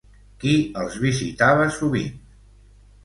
[0.43, 2.19] Qui els visitava sovint?